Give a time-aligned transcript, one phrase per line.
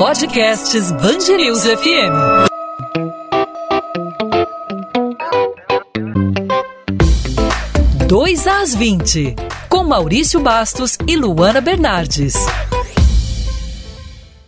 [0.00, 2.48] Podcasts Bangerils FM.
[8.08, 9.36] Dois às 20,
[9.68, 12.32] com Maurício Bastos e Luana Bernardes.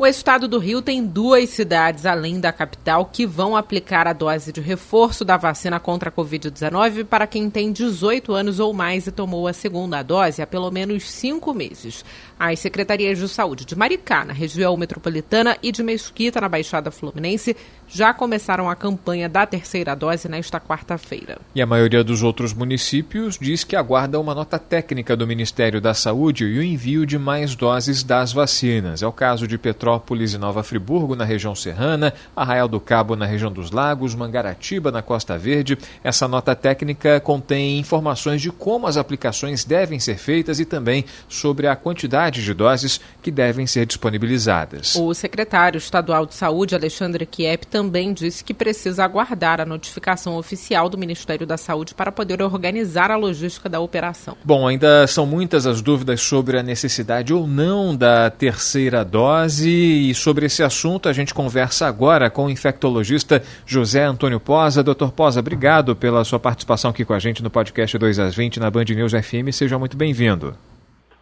[0.03, 4.51] O estado do Rio tem duas cidades, além da capital, que vão aplicar a dose
[4.53, 9.13] de reforço da vacina contra a Covid-19 para quem tem 18 anos ou mais e
[9.13, 12.05] tomou a segunda dose há pelo menos cinco meses.
[12.39, 17.57] As secretarias de saúde de Maricá, na região metropolitana, e de Mesquita, na Baixada Fluminense,
[17.87, 21.39] já começaram a campanha da terceira dose nesta quarta-feira.
[21.55, 25.93] E a maioria dos outros municípios diz que aguarda uma nota técnica do Ministério da
[25.93, 29.03] Saúde e o envio de mais doses das vacinas.
[29.03, 33.27] É o caso de Petrópolis e Nova Friburgo, na região serrana, Arraial do Cabo, na
[33.27, 35.77] região dos Lagos, Mangaratiba, na Costa Verde.
[36.03, 41.67] Essa nota técnica contém informações de como as aplicações devem ser feitas e também sobre
[41.67, 44.95] a quantidade quantidade de doses que devem ser disponibilizadas.
[44.97, 50.89] O secretário estadual de Saúde, Alexandre Kiep, também disse que precisa aguardar a notificação oficial
[50.89, 54.37] do Ministério da Saúde para poder organizar a logística da operação.
[54.45, 60.15] Bom, ainda são muitas as dúvidas sobre a necessidade ou não da terceira dose e
[60.15, 64.83] sobre esse assunto a gente conversa agora com o infectologista José Antônio Posa.
[64.83, 68.61] Doutor Posa, obrigado pela sua participação aqui com a gente no podcast 2 às 20
[68.61, 69.53] na Band News FM.
[69.53, 70.57] Seja muito bem-vindo.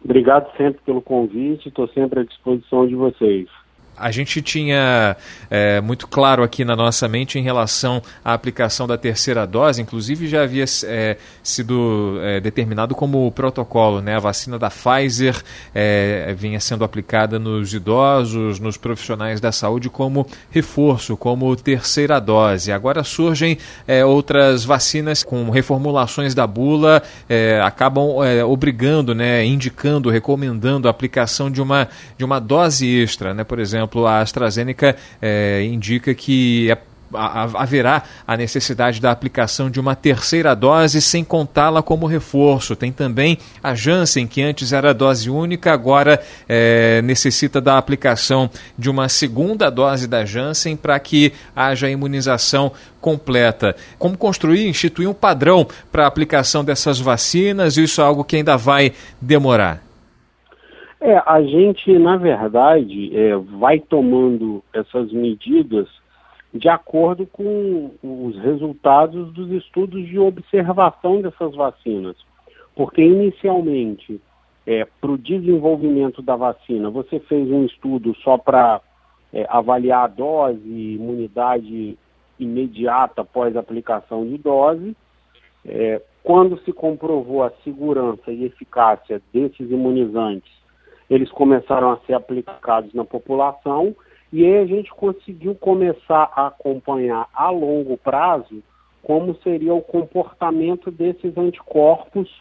[0.03, 3.47] Obrigado sempre pelo convite, estou sempre à disposição de vocês
[4.01, 5.15] a gente tinha
[5.49, 10.27] é, muito claro aqui na nossa mente em relação à aplicação da terceira dose, inclusive
[10.27, 14.15] já havia é, sido é, determinado como protocolo, né?
[14.15, 15.41] A vacina da Pfizer
[15.73, 22.71] é, vinha sendo aplicada nos idosos, nos profissionais da saúde como reforço, como terceira dose.
[22.71, 28.01] Agora surgem é, outras vacinas com reformulações da bula, é, acabam
[28.47, 33.43] obrigando, né, indicando, recomendando a aplicação de uma, de uma dose extra, né?
[33.43, 36.77] Por exemplo, exemplo, a AstraZeneca é, indica que é
[37.13, 42.73] haverá a necessidade da aplicação de uma terceira dose sem contá-la como reforço.
[42.73, 48.89] Tem também a Janssen, que antes era dose única, agora é, necessita da aplicação de
[48.89, 53.75] uma segunda dose da Janssen para que haja imunização completa.
[53.99, 57.75] Como construir, instituir um padrão para a aplicação dessas vacinas?
[57.75, 59.90] Isso é algo que ainda vai demorar.
[61.03, 65.87] É, a gente, na verdade, é, vai tomando essas medidas
[66.53, 72.15] de acordo com os resultados dos estudos de observação dessas vacinas.
[72.75, 74.21] Porque, inicialmente,
[74.67, 78.79] é, para o desenvolvimento da vacina, você fez um estudo só para
[79.33, 81.97] é, avaliar a dose imunidade
[82.37, 84.95] imediata após a aplicação de dose.
[85.65, 90.60] É, quando se comprovou a segurança e eficácia desses imunizantes
[91.11, 93.93] eles começaram a ser aplicados na população
[94.31, 98.63] e aí a gente conseguiu começar a acompanhar a longo prazo
[99.03, 102.31] como seria o comportamento desses anticorpos,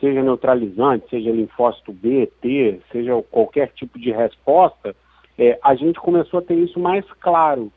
[0.00, 4.96] seja neutralizante, seja linfócito B, T, seja qualquer tipo de resposta,
[5.36, 7.70] é, a gente começou a ter isso mais claro.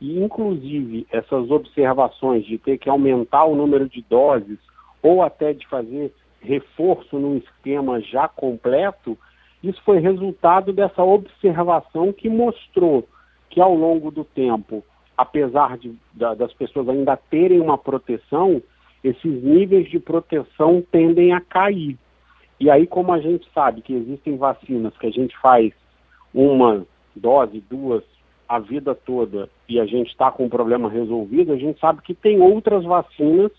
[0.00, 4.58] E, inclusive, essas observações de ter que aumentar o número de doses
[5.00, 9.16] ou até de fazer reforço num esquema já completo,
[9.66, 13.06] isso foi resultado dessa observação que mostrou
[13.50, 14.84] que ao longo do tempo,
[15.16, 18.62] apesar de, da, das pessoas ainda terem uma proteção,
[19.02, 21.96] esses níveis de proteção tendem a cair.
[22.58, 25.72] E aí, como a gente sabe que existem vacinas que a gente faz
[26.34, 28.02] uma dose, duas,
[28.48, 32.14] a vida toda, e a gente está com o problema resolvido, a gente sabe que
[32.14, 33.50] tem outras vacinas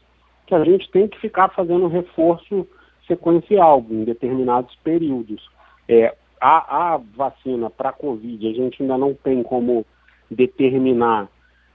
[0.46, 2.68] que a gente tem que ficar fazendo reforço
[3.06, 5.50] sequencial em determinados períodos.
[5.88, 9.86] É, a, a vacina para a Covid, a gente ainda não tem como
[10.30, 11.28] determinar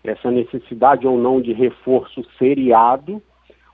[0.05, 3.23] essa necessidade ou não de reforço seriado,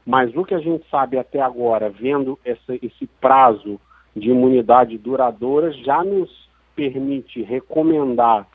[0.04, 3.80] mas o que a gente sabe até agora, vendo essa, esse prazo
[4.14, 8.46] de imunidade duradoura, já nos permite recomendar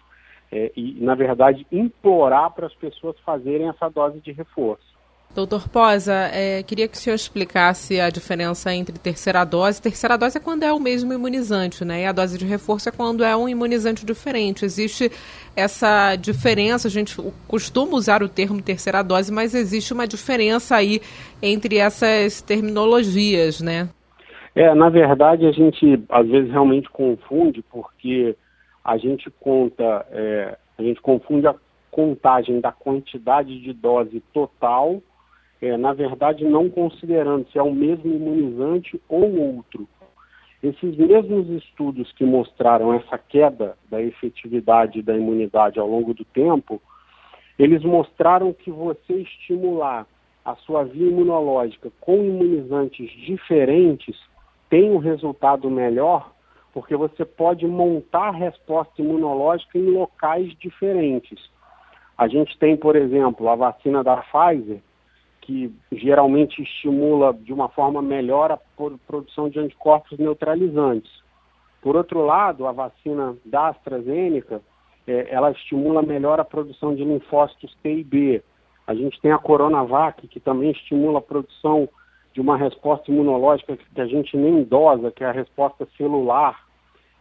[0.51, 4.92] é, e, na verdade, implorar para as pessoas fazerem essa dose de reforço.
[5.35, 9.81] Doutor Posa, é, queria que o senhor explicasse a diferença entre terceira dose.
[9.81, 12.03] Terceira dose é quando é o mesmo imunizante, né?
[12.03, 14.63] E a dose de reforço é quando é um imunizante diferente.
[14.63, 15.09] Existe
[15.55, 21.01] essa diferença, a gente costuma usar o termo terceira dose, mas existe uma diferença aí
[21.41, 23.89] entre essas terminologias, né?
[24.53, 28.35] É, na verdade, a gente às vezes realmente confunde, porque
[28.85, 31.55] a gente conta, é, a gente confunde a
[31.89, 35.01] contagem da quantidade de dose total
[35.63, 39.87] é, na verdade, não considerando se é o mesmo imunizante ou outro.
[40.61, 46.81] Esses mesmos estudos que mostraram essa queda da efetividade da imunidade ao longo do tempo,
[47.57, 50.05] eles mostraram que você estimular
[50.43, 54.19] a sua via imunológica com imunizantes diferentes
[54.69, 56.33] tem um resultado melhor,
[56.73, 61.39] porque você pode montar resposta imunológica em locais diferentes.
[62.17, 64.81] A gente tem, por exemplo, a vacina da Pfizer,
[65.43, 68.59] que geralmente estimula de uma forma melhor a
[69.05, 71.11] produção de anticorpos neutralizantes.
[71.81, 74.61] Por outro lado, a vacina da AstraZeneca,
[75.05, 78.43] é, ela estimula melhor a produção de linfócitos T e B.
[78.87, 81.89] A gente tem a Coronavac, que também estimula a produção
[82.33, 86.63] de uma resposta imunológica que a gente nem dosa, que é a resposta celular.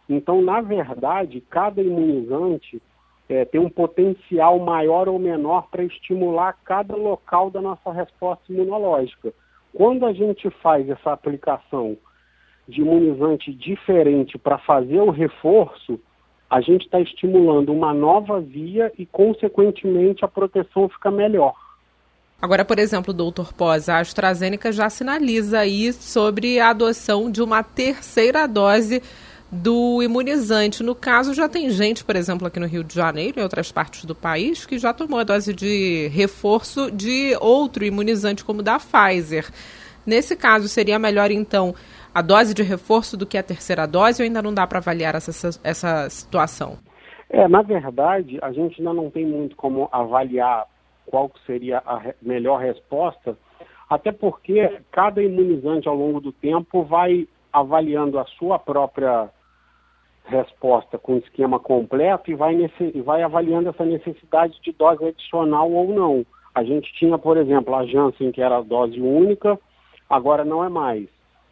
[0.09, 2.81] Então, na verdade, cada imunizante
[3.33, 9.33] é, tem um potencial maior ou menor para estimular cada local da nossa resposta imunológica.
[9.73, 11.97] Quando a gente faz essa aplicação
[12.67, 15.99] de imunizante diferente para fazer o reforço,
[16.49, 21.55] a gente está estimulando uma nova via e, consequentemente, a proteção fica melhor.
[22.39, 27.63] Agora, por exemplo, doutor Pós, a AstraZeneca já sinaliza aí sobre a adoção de uma
[27.63, 29.01] terceira dose
[29.53, 30.81] do imunizante.
[30.81, 33.71] No caso, já tem gente, por exemplo, aqui no Rio de Janeiro e em outras
[33.71, 38.79] partes do país, que já tomou a dose de reforço de outro imunizante, como da
[38.79, 39.45] Pfizer.
[40.05, 41.75] Nesse caso, seria melhor, então,
[42.13, 45.15] a dose de reforço do que a terceira dose ou ainda não dá para avaliar
[45.15, 46.77] essa, essa situação?
[47.29, 50.65] É, na verdade, a gente ainda não tem muito como avaliar
[51.05, 53.37] qual seria a melhor resposta,
[53.89, 59.29] até porque cada imunizante ao longo do tempo vai avaliando a sua própria
[60.25, 65.71] resposta com esquema completo e vai, nesse, e vai avaliando essa necessidade de dose adicional
[65.71, 66.25] ou não.
[66.55, 69.59] A gente tinha, por exemplo, a Janssen, que era dose única,
[70.09, 71.07] agora não é mais.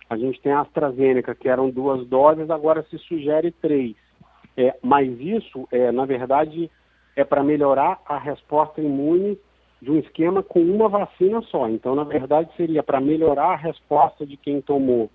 [0.09, 3.95] A gente tem a AstraZeneca, que eram duas doses, agora se sugere três.
[4.57, 6.69] É, mas isso, é, na verdade,
[7.15, 9.39] é para melhorar a resposta imune
[9.81, 11.67] de um esquema com uma vacina só.
[11.67, 15.09] Então, na verdade, seria para melhorar a resposta de quem tomou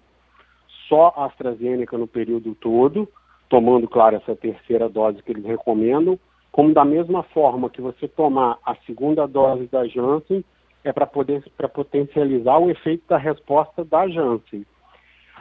[0.89, 3.09] só AstraZeneca no período todo,
[3.49, 6.19] tomando, claro, essa terceira dose que eles recomendam,
[6.51, 10.45] como da mesma forma que você tomar a segunda dose da Janssen
[10.83, 14.65] é para poder para potencializar o efeito da resposta da Janssen.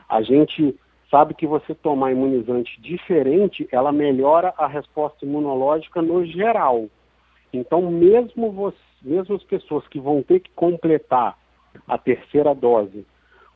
[0.09, 0.77] A gente
[1.09, 6.87] sabe que você tomar imunizante diferente, ela melhora a resposta imunológica no geral.
[7.53, 11.37] Então, mesmo você, mesmo as pessoas que vão ter que completar
[11.87, 13.05] a terceira dose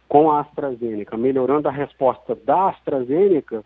[0.07, 3.63] com a AstraZeneca, melhorando a resposta da AstraZeneca,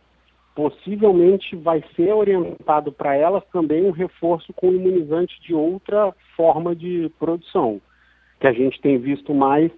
[0.56, 7.12] possivelmente vai ser orientado para elas também um reforço com imunizante de outra forma de
[7.20, 7.82] produção,
[8.40, 9.72] que a gente tem visto mais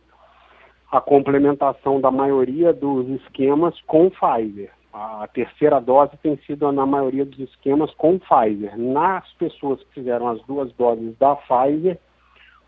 [0.92, 4.72] a complementação da maioria dos esquemas com Pfizer.
[4.94, 8.77] A terceira dose tem sido na maioria dos esquemas com Pfizer.
[8.77, 12.00] Nas pessoas que fizeram as duas doses da Pfizer,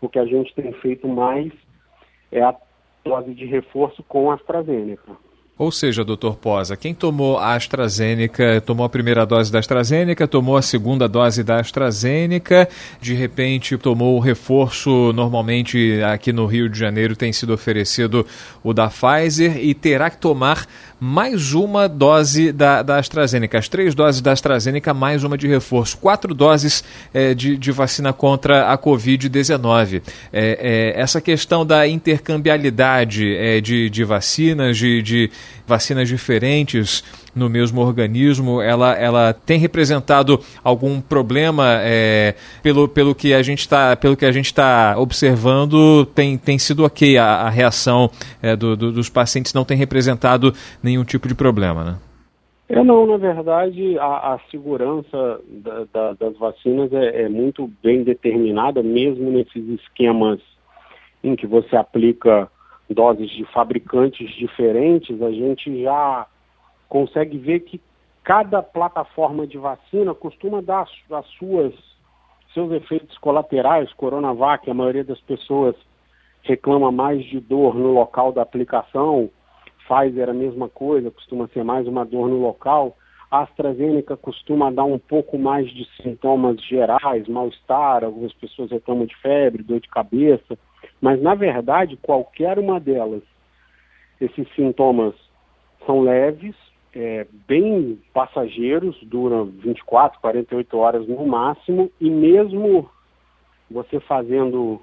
[0.00, 1.50] o que a gente tem feito mais
[2.30, 2.54] é a
[3.04, 5.16] dose de reforço com AstraZeneca.
[5.58, 10.56] Ou seja, doutor Posa, quem tomou a AstraZeneca, tomou a primeira dose da AstraZeneca, tomou
[10.56, 12.68] a segunda dose da AstraZeneca,
[13.00, 18.24] de repente tomou o reforço, normalmente aqui no Rio de Janeiro tem sido oferecido
[18.62, 20.64] o da Pfizer e terá que tomar
[21.00, 25.96] mais uma dose da, da AstraZeneca, as três doses da AstraZeneca, mais uma de reforço,
[25.98, 26.82] quatro doses
[27.14, 30.02] é, de, de vacina contra a Covid-19.
[30.32, 35.30] É, é, essa questão da intercambialidade é, de, de vacinas, de, de
[35.66, 37.04] vacinas diferentes
[37.38, 43.60] no mesmo organismo, ela, ela tem representado algum problema é, pelo, pelo que a gente
[43.60, 48.10] está pelo que a gente está observando tem, tem sido ok a, a reação
[48.42, 50.52] é, do, do, dos pacientes não tem representado
[50.82, 51.96] nenhum tipo de problema, né?
[52.68, 58.02] É, não, na verdade, a, a segurança da, da, das vacinas é, é, muito bem
[58.04, 60.38] determinada, mesmo nesses esquemas
[61.24, 62.46] em que você aplica
[62.90, 66.26] doses de fabricantes diferentes, a gente já
[66.88, 67.80] consegue ver que
[68.24, 71.74] cada plataforma de vacina costuma dar as suas
[72.52, 73.92] seus efeitos colaterais.
[73.94, 75.76] Coronavac, a maioria das pessoas
[76.42, 79.30] reclama mais de dor no local da aplicação.
[79.86, 82.96] Pfizer a mesma coisa, costuma ser mais uma dor no local.
[83.30, 89.14] A AstraZeneca costuma dar um pouco mais de sintomas gerais, mal-estar, algumas pessoas reclamam de
[89.16, 90.58] febre, dor de cabeça,
[91.00, 93.22] mas na verdade qualquer uma delas,
[94.18, 95.14] esses sintomas
[95.84, 96.54] são leves,
[96.94, 102.88] é, bem passageiros, duram 24, 48 horas no máximo, e mesmo
[103.70, 104.80] você fazendo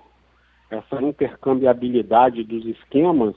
[0.69, 3.35] essa intercambiabilidade dos esquemas,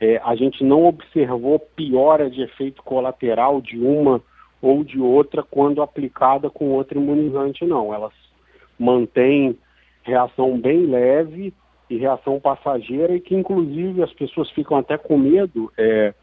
[0.00, 4.20] é, a gente não observou piora de efeito colateral de uma
[4.60, 7.92] ou de outra quando aplicada com outro imunizante, não.
[7.92, 8.12] Elas
[8.78, 9.58] mantêm
[10.02, 11.52] reação bem leve
[11.88, 16.14] e reação passageira e que inclusive as pessoas ficam até com medo, é,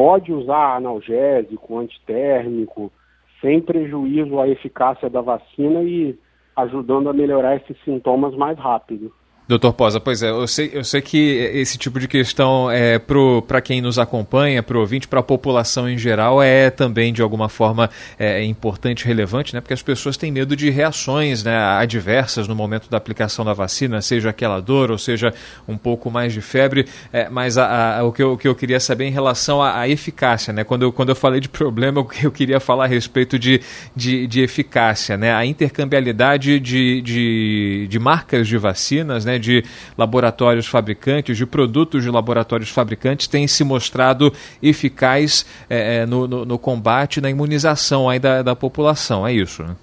[0.00, 2.90] pode usar analgésico, antitérmico,
[3.38, 6.18] sem prejuízo à eficácia da vacina e
[6.56, 9.12] ajudando a melhorar esses sintomas mais rápido.
[9.50, 11.18] Doutor Posa, pois é, eu sei, eu sei que
[11.52, 13.00] esse tipo de questão é
[13.48, 17.20] para quem nos acompanha, para o ouvinte, para a população em geral, é também de
[17.20, 19.60] alguma forma é, importante, relevante, né?
[19.60, 24.00] Porque as pessoas têm medo de reações né, adversas no momento da aplicação da vacina,
[24.00, 25.34] seja aquela dor ou seja
[25.66, 26.86] um pouco mais de febre.
[27.12, 29.80] É, mas a, a, o, que eu, o que eu queria saber em relação à,
[29.80, 30.62] à, eficácia, né?
[30.62, 33.60] Quando eu, quando eu falei de problema, eu, eu queria falar a respeito de,
[33.96, 35.34] de, de eficácia, né?
[35.34, 39.39] A intercambiabilidade de, de, de marcas de vacinas, né?
[39.40, 39.64] De
[39.96, 44.32] laboratórios fabricantes, de produtos de laboratórios fabricantes, tem se mostrado
[44.62, 49.62] eficaz é, no, no, no, combate, na imunização aí da, da população, é isso?
[49.62, 49.76] Né?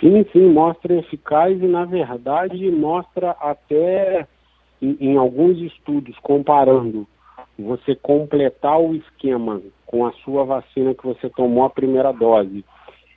[0.00, 4.26] Sim, sim, mostra eficaz e, na verdade, mostra até
[4.80, 7.06] em, em alguns estudos comparando
[7.58, 12.64] você completar o esquema com a sua vacina que você tomou a primeira dose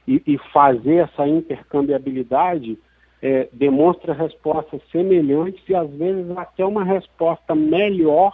[0.07, 2.77] e, e fazer essa intercambiabilidade,
[3.21, 8.31] é, demonstra respostas semelhantes e às vezes até uma resposta melhor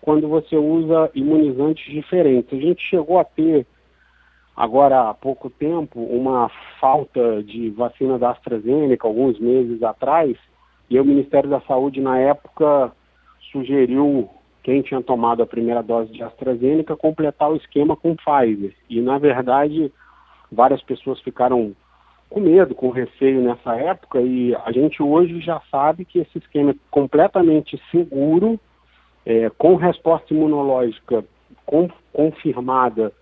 [0.00, 2.52] quando você usa imunizantes diferentes.
[2.52, 3.66] A gente chegou a ter
[4.56, 10.36] agora há pouco tempo uma falta de vacina da AstraZeneca alguns meses atrás
[10.88, 12.92] e o Ministério da Saúde na época
[13.52, 14.28] sugeriu
[14.62, 18.74] quem tinha tomado a primeira dose de AstraZeneca completar o esquema com Pfizer.
[18.88, 19.92] E na verdade
[20.50, 21.74] várias pessoas ficaram
[22.30, 26.70] com medo, com receio nessa época, e a gente hoje já sabe que esse esquema
[26.70, 28.58] é completamente seguro,
[29.26, 31.24] é, com resposta imunológica
[31.66, 33.12] com, confirmada,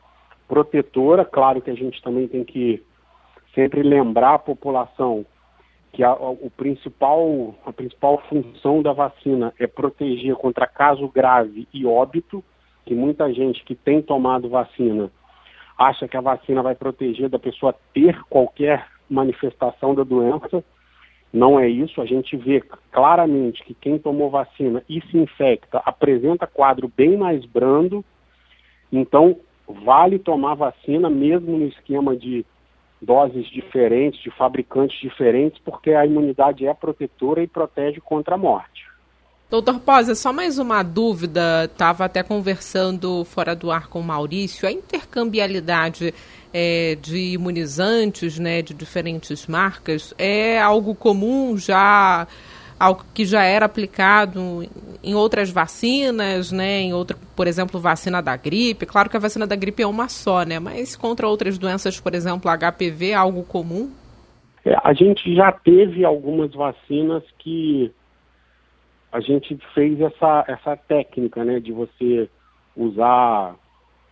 [0.47, 1.25] protetora.
[1.25, 2.83] Claro que a gente também tem que
[3.55, 5.25] sempre lembrar a população
[5.91, 11.87] que a, o principal, a principal função da vacina é proteger contra caso grave e
[11.87, 12.45] óbito,
[12.85, 15.11] que muita gente que tem tomado vacina
[15.79, 20.65] acha que a vacina vai proteger da pessoa ter qualquer manifestação da doença.
[21.33, 22.01] Não é isso.
[22.01, 22.61] A gente vê
[22.91, 28.05] claramente que quem tomou vacina e se infecta apresenta quadro bem mais brando.
[28.91, 32.45] Então, vale tomar vacina mesmo no esquema de
[33.01, 38.88] doses diferentes, de fabricantes diferentes, porque a imunidade é protetora e protege contra a morte.
[39.51, 41.65] Doutor Posa, só mais uma dúvida.
[41.65, 44.69] Estava até conversando fora do ar com o Maurício.
[44.69, 46.13] A intercambiabilidade
[46.53, 52.29] é, de imunizantes, né, de diferentes marcas, é algo comum já
[52.79, 54.69] algo que já era aplicado
[55.03, 58.85] em outras vacinas, né, em outra, por exemplo, vacina da gripe.
[58.85, 62.15] Claro que a vacina da gripe é uma só, né, mas contra outras doenças, por
[62.15, 63.91] exemplo, HPV, é algo comum?
[64.65, 67.91] É, a gente já teve algumas vacinas que
[69.11, 72.29] a gente fez essa, essa técnica, né, de você
[72.77, 73.57] usar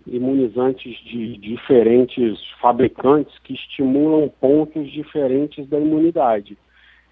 [0.06, 6.56] imunizantes de diferentes fabricantes que estimulam pontos diferentes da imunidade.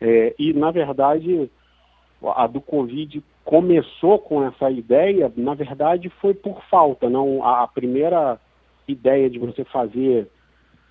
[0.01, 1.51] É, e, na verdade,
[2.23, 7.11] a do Covid começou com essa ideia, na verdade, foi por falta.
[7.11, 8.39] não A primeira
[8.89, 10.29] ideia de você fazer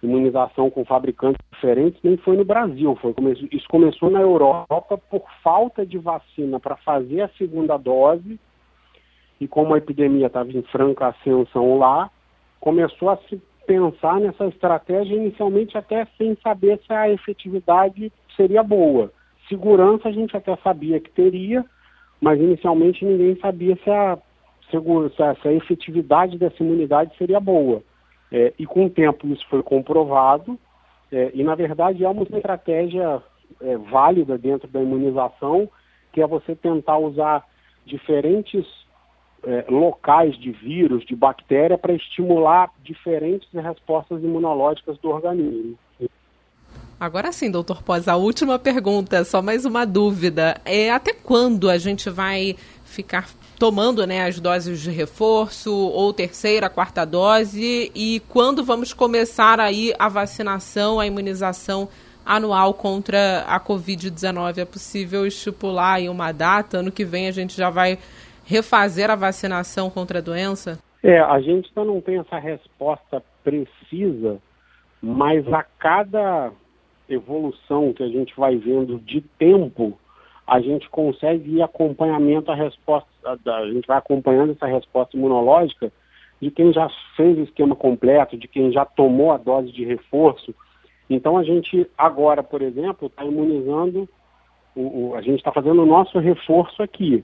[0.05, 2.95] imunização com fabricantes diferentes nem foi no Brasil.
[3.01, 3.13] Foi,
[3.51, 8.39] isso começou na Europa por falta de vacina para fazer a segunda dose
[9.39, 12.09] e como a epidemia estava em franca ascensão lá,
[12.59, 19.11] começou a se pensar nessa estratégia inicialmente até sem saber se a efetividade seria boa.
[19.49, 21.65] Segurança a gente até sabia que teria,
[22.21, 24.17] mas inicialmente ninguém sabia se a,
[24.69, 27.83] se a efetividade dessa imunidade seria boa.
[28.33, 30.57] É, e com o tempo isso foi comprovado,
[31.11, 33.21] é, e na verdade é uma estratégia
[33.61, 35.69] é, válida dentro da imunização,
[36.11, 37.47] que é você tentar usar
[37.85, 38.65] diferentes
[39.45, 45.77] é, locais de vírus, de bactéria, para estimular diferentes respostas imunológicas do organismo.
[46.99, 50.59] Agora sim, doutor Pós, a última pergunta, só mais uma dúvida.
[50.65, 52.55] É até quando a gente vai
[52.93, 53.27] ficar
[53.59, 59.93] tomando né, as doses de reforço, ou terceira, quarta dose, e quando vamos começar aí
[59.97, 61.89] a vacinação, a imunização
[62.25, 64.57] anual contra a Covid-19?
[64.57, 66.77] É possível estipular aí uma data?
[66.77, 67.97] Ano que vem a gente já vai
[68.45, 70.79] refazer a vacinação contra a doença?
[71.01, 74.39] É, a gente ainda não tem essa resposta precisa,
[75.01, 76.51] mas a cada
[77.09, 79.97] evolução que a gente vai vendo de tempo,
[80.47, 85.91] a gente consegue ir acompanhamento a resposta, a gente vai acompanhando essa resposta imunológica
[86.41, 90.53] de quem já fez o esquema completo, de quem já tomou a dose de reforço.
[91.09, 94.09] Então a gente agora, por exemplo, está imunizando,
[94.75, 97.23] o, o, a gente está fazendo o nosso reforço aqui.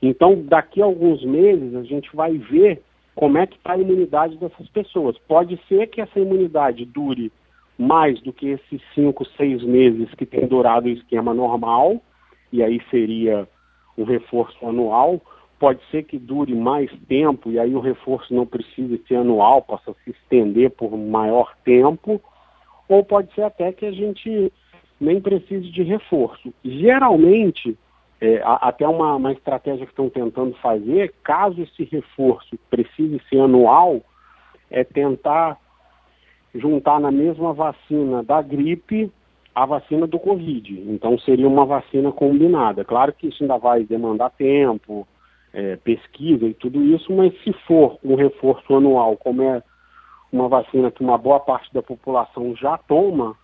[0.00, 2.82] Então daqui a alguns meses a gente vai ver
[3.14, 5.18] como é que está a imunidade dessas pessoas.
[5.26, 7.32] Pode ser que essa imunidade dure
[7.76, 12.00] mais do que esses cinco, seis meses que tem durado o esquema normal,
[12.52, 13.48] e aí seria
[13.96, 15.20] um reforço anual.
[15.58, 19.94] Pode ser que dure mais tempo e aí o reforço não precise ser anual, possa
[20.04, 22.20] se estender por maior tempo,
[22.88, 24.52] ou pode ser até que a gente
[25.00, 26.52] nem precise de reforço.
[26.64, 27.78] Geralmente,
[28.20, 34.00] é, até uma, uma estratégia que estão tentando fazer, caso esse reforço precise ser anual,
[34.70, 35.58] é tentar
[36.54, 39.10] juntar na mesma vacina da gripe
[39.54, 40.80] a vacina do Covid.
[40.88, 42.84] Então seria uma vacina combinada.
[42.84, 45.06] Claro que isso ainda vai demandar tempo,
[45.52, 49.62] é, pesquisa e tudo isso, mas se for um reforço anual, como é
[50.32, 53.36] uma vacina que uma boa parte da população já toma,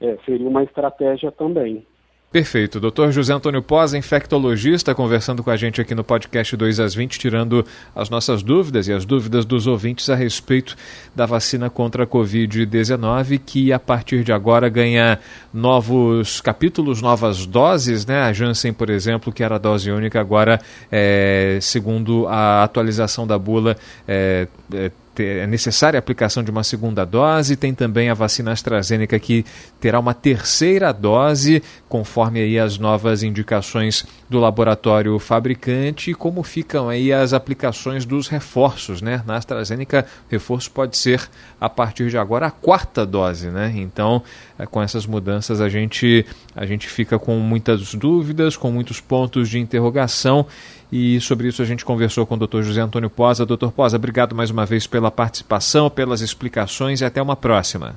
[0.00, 1.86] é, seria uma estratégia também.
[2.30, 2.78] Perfeito.
[2.78, 7.18] Doutor José Antônio Posa, infectologista, conversando com a gente aqui no podcast 2 às 20,
[7.18, 7.64] tirando
[7.96, 10.76] as nossas dúvidas e as dúvidas dos ouvintes a respeito
[11.16, 15.18] da vacina contra a Covid-19, que a partir de agora ganha
[15.54, 18.20] novos capítulos, novas doses, né?
[18.20, 20.60] A Janssen, por exemplo, que era dose única, agora,
[20.92, 23.74] é, segundo a atualização da bula,
[24.06, 24.90] é, é
[25.22, 27.56] é necessária a aplicação de uma segunda dose.
[27.56, 29.44] Tem também a vacina AstraZeneca que
[29.80, 36.10] terá uma terceira dose, conforme aí as novas indicações do laboratório fabricante.
[36.10, 39.22] E como ficam aí as aplicações dos reforços, né?
[39.26, 41.28] Na AstraZeneca, reforço pode ser
[41.60, 43.72] a partir de agora a quarta dose, né?
[43.76, 44.22] Então,
[44.58, 49.48] é, com essas mudanças a gente a gente fica com muitas dúvidas, com muitos pontos
[49.48, 50.46] de interrogação
[50.90, 52.62] e sobre isso a gente conversou com o Dr.
[52.62, 53.44] José Antônio Posa.
[53.44, 53.68] Dr.
[53.74, 57.94] Posa, obrigado mais uma vez pela participação, pelas explicações e até uma próxima.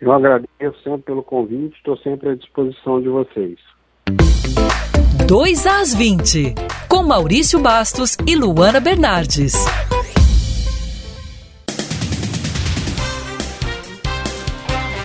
[0.00, 3.58] Eu agradeço sempre pelo convite, estou sempre à disposição de vocês.
[5.26, 6.54] 2 às 20,
[6.88, 9.54] com Maurício Bastos e Luana Bernardes.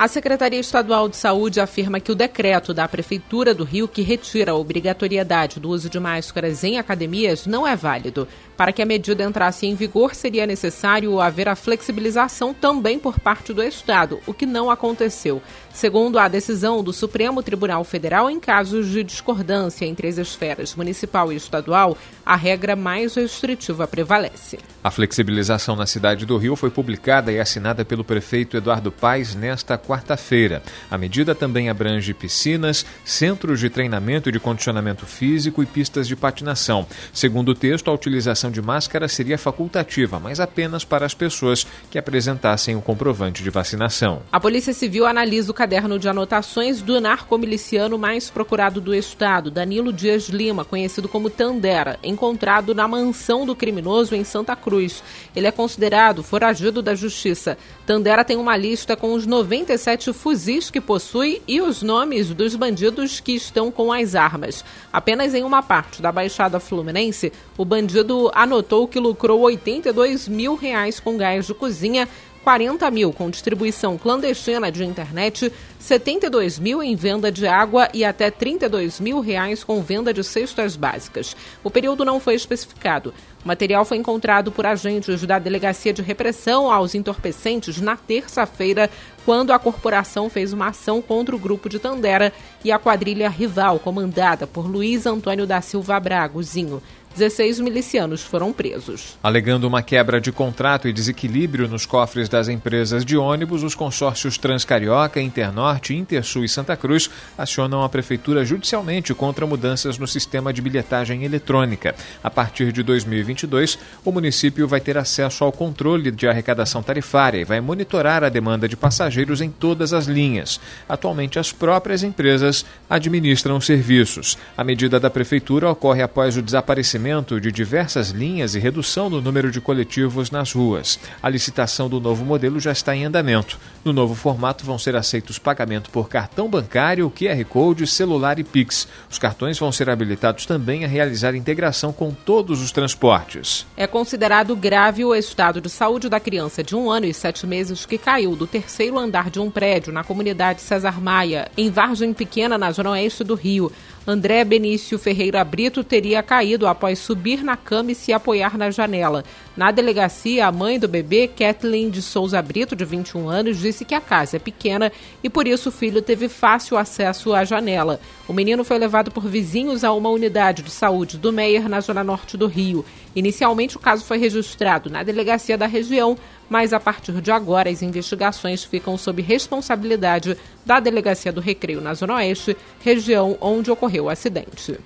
[0.04, 4.52] A Secretaria Estadual de Saúde afirma que o decreto da Prefeitura do Rio que retira
[4.52, 8.28] a obrigatoriedade do uso de máscaras em academias não é válido.
[8.58, 13.54] Para que a medida entrasse em vigor, seria necessário haver a flexibilização também por parte
[13.54, 15.42] do Estado, o que não aconteceu.
[15.74, 21.34] Segundo a decisão do Supremo Tribunal Federal, em casos de discordância entre as esferas municipal
[21.34, 24.60] e estadual, a regra mais restritiva prevalece.
[24.84, 29.78] A flexibilização na cidade do Rio foi publicada e assinada pelo prefeito Eduardo Paes nesta
[29.78, 30.62] quarta-feira.
[30.92, 36.16] A medida também abrange piscinas, centros de treinamento e de condicionamento físico e pistas de
[36.16, 36.86] patinação.
[37.12, 41.98] Segundo o texto, a utilização de máscara seria facultativa, mas apenas para as pessoas que
[41.98, 44.22] apresentassem o comprovante de vacinação.
[44.32, 49.94] A Polícia Civil analisa o caderno de anotações do narcomiliciano mais procurado do estado, Danilo
[49.94, 55.02] Dias Lima, conhecido como Tandera, encontrado na mansão do criminoso em Santa Cruz.
[55.34, 57.58] Ele é considerado foragido da justiça.
[57.86, 63.22] Tandera tem uma lista com os 97 fuzis que possui e os nomes dos bandidos
[63.22, 64.66] que estão com as armas.
[64.92, 71.00] Apenas em uma parte da Baixada Fluminense, o bandido anotou que lucrou 82 mil reais
[71.00, 72.10] com gás de cozinha
[72.44, 78.30] 40 mil com distribuição clandestina de internet, 72 mil em venda de água e até
[78.30, 81.36] 32 mil reais com venda de cestas básicas.
[81.64, 83.14] O período não foi especificado.
[83.44, 88.90] O material foi encontrado por agentes da Delegacia de Repressão aos Entorpecentes na terça-feira,
[89.26, 93.80] quando a corporação fez uma ação contra o grupo de Tandera e a quadrilha rival,
[93.80, 96.82] comandada por Luiz Antônio da Silva Bragozinho.
[97.16, 99.20] 16 milicianos foram presos.
[99.22, 104.36] Alegando uma quebra de contrato e desequilíbrio nos cofres das empresas de ônibus, os consórcios
[104.36, 110.60] Transcarioca, Internorte, Intersul e Santa Cruz acionam a prefeitura judicialmente contra mudanças no sistema de
[110.60, 111.94] bilhetagem eletrônica.
[112.24, 117.46] A partir de 2022, o município vai ter acesso ao controle de arrecadação tarifária e
[117.46, 120.60] vai monitorar a demanda de passageiros em todas as linhas.
[120.90, 124.36] Atualmente, as próprias empresas administram os serviços.
[124.58, 129.52] A medida da prefeitura ocorre após o desaparecimento de diversas linhas e redução do número
[129.52, 130.98] de coletivos nas ruas.
[131.22, 133.60] A licitação do novo modelo já está em andamento.
[133.84, 138.88] No novo formato vão ser aceitos pagamento por cartão bancário, QR Code, celular e Pix.
[139.12, 143.68] Os cartões vão ser habilitados também a realizar integração com todos os transportes.
[143.76, 147.86] É considerado grave o estado de saúde da criança de um ano e sete meses
[147.86, 152.58] que caiu do terceiro andar de um prédio na comunidade Cesar Maia, em Vargem Pequena,
[152.58, 153.70] na zona oeste do Rio.
[154.06, 159.24] André Benício Ferreira Brito teria caído após subir na cama e se apoiar na janela.
[159.56, 163.94] Na delegacia, a mãe do bebê, Kathleen de Souza Brito, de 21 anos, disse que
[163.94, 164.92] a casa é pequena
[165.24, 168.00] e por isso o filho teve fácil acesso à janela.
[168.28, 172.04] O menino foi levado por vizinhos a uma unidade de saúde do Meier, na zona
[172.04, 172.84] norte do Rio.
[173.16, 176.18] Inicialmente, o caso foi registrado na delegacia da região,
[176.50, 180.36] mas a partir de agora as investigações ficam sob responsabilidade
[180.66, 184.72] da Delegacia do Recreio na Zona Oeste, região onde ocorreu o acidente.
[184.72, 184.80] 2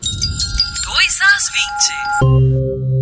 [1.21, 1.51] às
[2.83, 2.96] 20.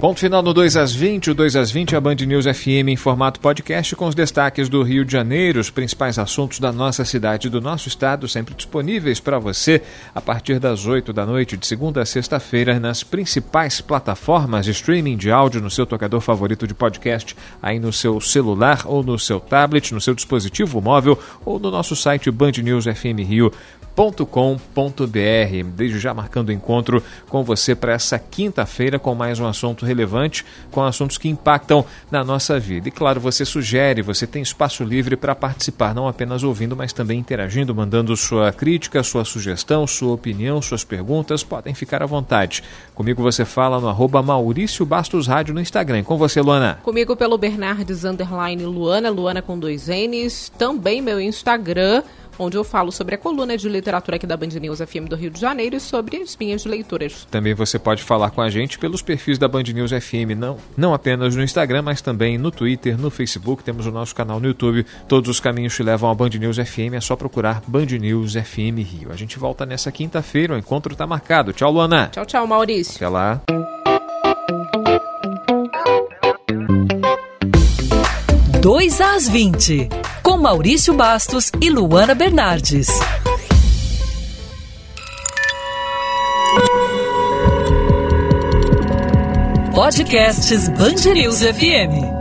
[0.00, 2.96] Ponto final no 2 às 20, o 2 às 20 a Band News FM em
[2.96, 7.48] formato podcast com os destaques do Rio de Janeiro, os principais assuntos da nossa cidade
[7.48, 9.82] e do nosso estado, sempre disponíveis para você
[10.14, 15.16] a partir das 8 da noite, de segunda a sexta-feira, nas principais plataformas de streaming
[15.16, 19.40] de áudio, no seu tocador favorito de podcast, aí no seu celular ou no seu
[19.40, 23.52] tablet, no seu dispositivo móvel ou no nosso site Band News FM Rio
[24.30, 25.64] com.br.
[25.74, 30.82] Desde já marcando encontro com você para essa quinta-feira com mais um assunto relevante, com
[30.82, 32.88] assuntos que impactam na nossa vida.
[32.88, 37.18] E claro, você sugere, você tem espaço livre para participar, não apenas ouvindo, mas também
[37.18, 42.62] interagindo, mandando sua crítica, sua sugestão, sua opinião, suas perguntas, podem ficar à vontade.
[42.94, 46.04] Comigo você fala no arroba Maurício Bastos Rádio no Instagram.
[46.04, 46.78] Com você, Luana.
[46.82, 48.04] Comigo pelo Bernardes
[48.64, 50.52] Luana, Luana com dois N's.
[50.58, 52.02] Também meu Instagram,
[52.38, 55.30] onde eu falo sobre a coluna de literatura aqui da Band News FM do Rio
[55.30, 57.26] de Janeiro e sobre as minhas leituras.
[57.30, 60.94] Também você pode falar com a gente pelos perfis da Band News FM, não, não
[60.94, 64.86] apenas no Instagram, mas também no Twitter, no Facebook, temos o nosso canal no YouTube.
[65.06, 68.78] Todos os caminhos te levam à Band News FM, é só procurar Band News FM
[68.78, 69.10] Rio.
[69.10, 71.52] A gente volta nessa quinta-feira, o encontro está marcado.
[71.52, 72.08] Tchau, Luana.
[72.12, 72.96] Tchau, tchau, Maurício.
[72.96, 73.40] Até lá.
[78.60, 79.88] Dois às 20
[80.38, 82.88] com Maurício Bastos e Luana Bernardes.
[89.74, 92.17] Podcasts Bangerils FM.